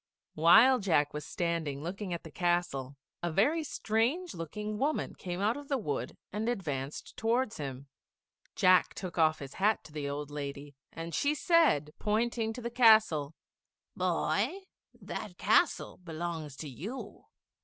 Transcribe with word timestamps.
While 0.33 0.79
Jack 0.79 1.13
was 1.13 1.27
standing 1.27 1.83
looking 1.83 2.11
at 2.11 2.23
the 2.23 2.31
castle, 2.31 2.97
a 3.21 3.31
very 3.31 3.63
strange 3.63 4.33
looking 4.33 4.79
woman 4.79 5.13
came 5.13 5.39
out 5.41 5.55
of 5.55 5.67
the 5.67 5.77
wood 5.77 6.17
and 6.33 6.49
advanced 6.49 7.15
towards 7.15 7.57
him. 7.57 7.87
[Illustration: 8.47 8.53
JACK 8.55 8.95
CLIMBS 8.95 9.01
THE 9.01 9.05
BEAN 9.05 9.11
STALK.] 9.11 9.11
Jack 9.11 9.11
took 9.15 9.17
off 9.21 9.39
his 9.45 9.53
hat 9.59 9.83
to 9.83 9.91
the 9.91 10.09
old 10.09 10.31
lady, 10.31 10.75
and 10.91 11.13
she 11.13 11.35
said, 11.35 11.91
pointing 11.99 12.51
to 12.53 12.61
the 12.63 12.71
castle, 12.71 13.35
"Boy, 13.95 14.51
that 14.99 15.37
castle 15.37 15.97
belongs 16.03 16.55
to 16.55 16.67
you. 16.67 17.25